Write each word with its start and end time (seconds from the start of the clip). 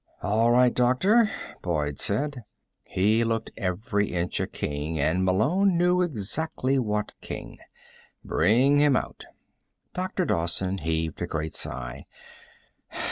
"All 0.23 0.49
right, 0.49 0.73
doctor," 0.73 1.29
Boyd 1.61 1.99
said. 1.99 2.43
He 2.85 3.23
looked 3.23 3.51
every 3.55 4.07
inch 4.07 4.39
a 4.39 4.47
king, 4.47 4.99
and 4.99 5.23
Malone 5.23 5.77
knew 5.77 6.01
exactly 6.01 6.79
what 6.79 7.13
king. 7.21 7.59
"Bring 8.25 8.79
him 8.79 8.95
out." 8.95 9.25
Dr. 9.93 10.25
Dowson 10.25 10.79
heaved 10.79 11.21
a 11.21 11.27
great 11.27 11.53
sigh. 11.53 12.07